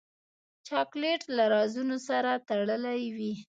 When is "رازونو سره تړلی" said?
1.53-3.03